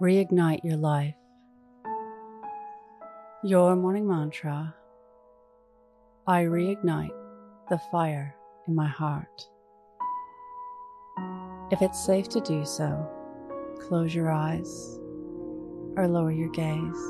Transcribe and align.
reignite 0.00 0.62
your 0.62 0.76
life. 0.76 1.14
Your 3.42 3.74
morning 3.74 4.06
mantra 4.06 4.74
I 6.26 6.42
reignite 6.42 7.10
the 7.68 7.80
fire 7.90 8.36
in 8.66 8.74
my 8.74 8.86
heart. 8.86 9.48
If 11.72 11.82
it's 11.82 12.04
safe 12.04 12.28
to 12.28 12.40
do 12.40 12.64
so, 12.64 13.08
close 13.80 14.14
your 14.14 14.30
eyes 14.30 14.98
or 15.96 16.06
lower 16.06 16.30
your 16.30 16.50
gaze. 16.50 17.02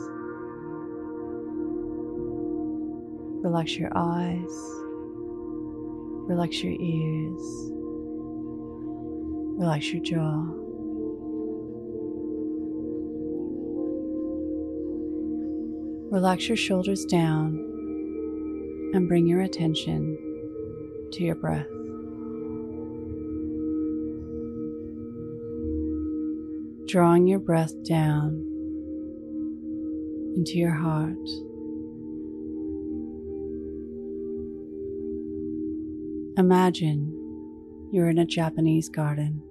Relax 3.43 3.77
your 3.77 3.91
eyes, 3.95 4.53
relax 6.29 6.63
your 6.63 6.77
ears, 6.81 7.73
relax 9.59 9.93
your 9.93 10.03
jaw. 10.03 10.68
Relax 16.11 16.49
your 16.49 16.57
shoulders 16.57 17.05
down 17.05 17.49
and 18.95 19.07
bring 19.07 19.27
your 19.27 19.43
attention 19.43 20.17
to 21.13 21.23
your 21.23 21.35
breath. 21.35 21.67
Drawing 26.89 27.27
your 27.27 27.39
breath 27.39 27.75
down 27.85 28.43
into 30.35 30.57
your 30.57 30.73
heart. 30.73 31.15
Imagine 36.39 37.13
you're 37.93 38.09
in 38.09 38.17
a 38.17 38.25
Japanese 38.25 38.89
garden, 38.89 39.43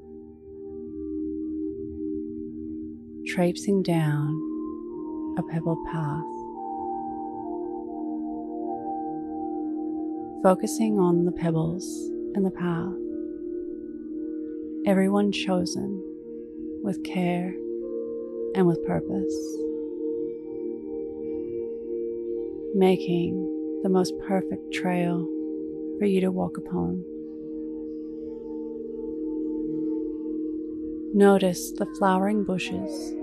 traipsing 3.27 3.83
down 3.83 5.35
a 5.37 5.43
pebbled 5.43 5.85
path. 5.91 6.23
Focusing 10.47 10.97
on 10.97 11.25
the 11.25 11.31
pebbles 11.33 12.09
in 12.33 12.41
the 12.41 12.49
path, 12.49 12.95
everyone 14.89 15.29
chosen 15.29 16.01
with 16.81 17.03
care 17.03 17.53
and 18.55 18.65
with 18.65 18.81
purpose, 18.85 19.35
making 22.73 23.81
the 23.83 23.89
most 23.89 24.13
perfect 24.25 24.71
trail 24.71 25.27
for 25.99 26.05
you 26.05 26.21
to 26.21 26.31
walk 26.31 26.55
upon. 26.57 27.03
Notice 31.13 31.73
the 31.73 31.87
flowering 31.97 32.45
bushes, 32.45 33.13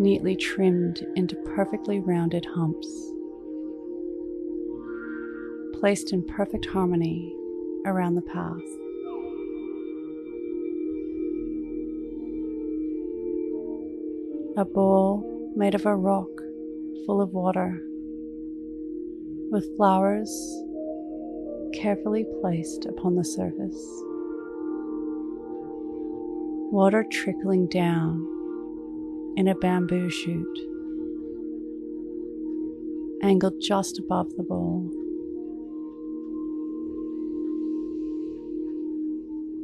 neatly 0.00 0.34
trimmed 0.34 1.06
into 1.14 1.36
perfectly 1.54 2.00
rounded 2.00 2.44
humps 2.44 3.13
placed 5.84 6.14
in 6.14 6.22
perfect 6.22 6.64
harmony 6.64 7.30
around 7.84 8.14
the 8.14 8.22
path. 8.22 8.62
A 14.56 14.64
bowl 14.64 15.52
made 15.54 15.74
of 15.74 15.84
a 15.84 15.94
rock 15.94 16.30
full 17.04 17.20
of 17.20 17.34
water, 17.34 17.78
with 19.50 19.76
flowers 19.76 20.30
carefully 21.74 22.24
placed 22.40 22.86
upon 22.86 23.14
the 23.14 23.22
surface. 23.22 23.86
Water 26.72 27.04
trickling 27.12 27.66
down 27.66 28.26
in 29.36 29.48
a 29.48 29.54
bamboo 29.54 30.08
shoot, 30.08 30.58
angled 33.22 33.60
just 33.60 33.98
above 33.98 34.34
the 34.38 34.42
bowl. 34.42 34.90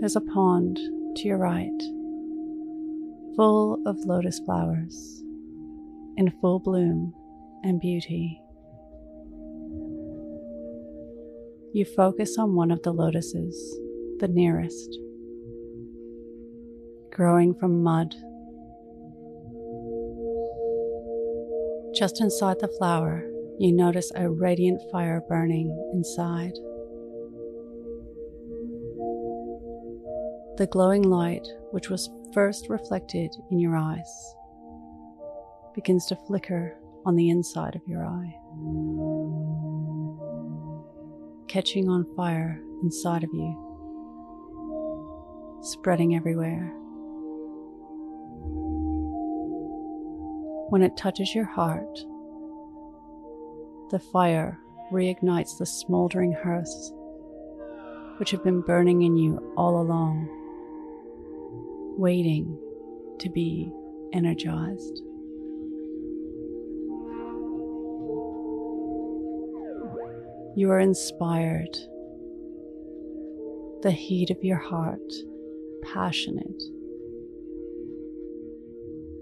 There's 0.01 0.17
a 0.17 0.23
pond 0.23 0.77
to 1.17 1.29
your 1.29 1.37
right, 1.37 1.79
full 3.37 3.83
of 3.85 3.99
lotus 4.07 4.39
flowers 4.39 5.23
in 6.17 6.33
full 6.41 6.59
bloom 6.59 7.13
and 7.65 7.79
beauty. 7.79 8.41
You 11.75 11.85
focus 11.85 12.39
on 12.39 12.55
one 12.55 12.71
of 12.71 12.83
the 12.83 12.93
lotuses, 12.93 13.79
the 14.21 14.29
nearest, 14.29 14.99
growing 17.13 17.55
from 17.55 17.83
mud. 17.83 18.15
Just 21.95 22.23
inside 22.23 22.57
the 22.61 22.75
flower, 22.79 23.23
you 23.59 23.71
notice 23.71 24.11
a 24.15 24.31
radiant 24.31 24.81
fire 24.91 25.21
burning 25.29 25.69
inside. 25.93 26.55
The 30.61 30.67
glowing 30.67 31.05
light 31.05 31.49
which 31.71 31.89
was 31.89 32.11
first 32.35 32.69
reflected 32.69 33.35
in 33.51 33.59
your 33.59 33.79
eyes 33.79 34.35
begins 35.75 36.05
to 36.05 36.15
flicker 36.15 36.77
on 37.07 37.17
the 37.17 37.31
inside 37.31 37.75
of 37.75 37.81
your 37.87 38.05
eye, 38.05 38.37
catching 41.49 41.89
on 41.89 42.05
fire 42.15 42.61
inside 42.83 43.25
of 43.25 43.31
you, 43.33 43.57
spreading 45.63 46.15
everywhere. 46.15 46.71
When 50.69 50.83
it 50.83 50.95
touches 50.95 51.35
your 51.35 51.47
heart, 51.47 51.99
the 53.91 53.99
fire 54.13 54.59
reignites 54.93 55.57
the 55.57 55.65
smoldering 55.65 56.35
hearths 56.35 56.93
which 58.19 58.31
have 58.31 58.45
been 58.45 58.61
burning 58.61 59.01
in 59.01 59.17
you 59.17 59.55
all 59.57 59.81
along 59.81 60.37
waiting 62.01 62.59
to 63.19 63.29
be 63.29 63.71
energized. 64.15 65.03
You 70.57 70.71
are 70.71 70.81
inspired, 70.81 71.77
the 73.83 73.91
heat 73.91 74.31
of 74.31 74.43
your 74.43 74.57
heart, 74.57 75.13
passionate, 75.83 76.63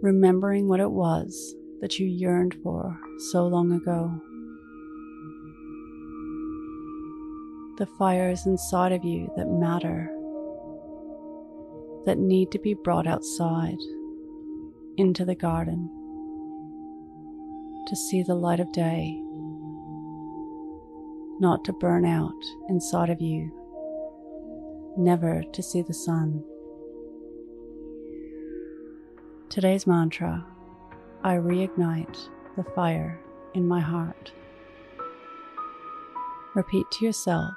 remembering 0.00 0.68
what 0.68 0.78
it 0.78 0.92
was 0.92 1.56
that 1.80 1.98
you 1.98 2.06
yearned 2.06 2.54
for 2.62 2.96
so 3.32 3.48
long 3.48 3.72
ago. 3.72 4.22
The 7.78 7.86
fires 7.98 8.46
inside 8.46 8.92
of 8.92 9.04
you 9.04 9.32
that 9.36 9.48
matter 9.48 10.12
that 12.06 12.18
need 12.18 12.50
to 12.52 12.58
be 12.58 12.74
brought 12.74 13.06
outside 13.06 13.78
into 14.96 15.24
the 15.24 15.34
garden 15.34 15.88
to 17.86 17.96
see 17.96 18.22
the 18.22 18.34
light 18.34 18.60
of 18.60 18.70
day, 18.72 19.18
not 21.40 21.64
to 21.64 21.72
burn 21.72 22.04
out 22.04 22.44
inside 22.68 23.08
of 23.08 23.20
you, 23.20 23.50
never 24.96 25.42
to 25.52 25.62
see 25.62 25.82
the 25.82 25.94
sun. 25.94 26.42
Today's 29.48 29.86
mantra 29.86 30.44
I 31.24 31.34
reignite 31.34 32.18
the 32.56 32.64
fire 32.74 33.18
in 33.54 33.66
my 33.66 33.80
heart. 33.80 34.32
Repeat 36.54 36.86
to 36.92 37.04
yourself, 37.06 37.54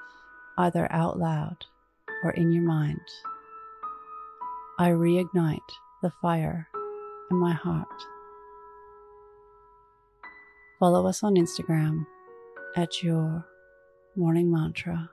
either 0.57 0.91
out 0.91 1.19
loud 1.19 1.65
or 2.23 2.31
in 2.31 2.51
your 2.51 2.63
mind. 2.63 3.01
I 4.81 4.89
reignite 4.89 5.59
the 6.01 6.11
fire 6.23 6.67
in 7.29 7.37
my 7.37 7.53
heart. 7.53 7.85
Follow 10.79 11.05
us 11.05 11.21
on 11.21 11.35
Instagram 11.35 12.07
at 12.75 13.03
your 13.03 13.45
morning 14.15 14.51
mantra. 14.51 15.11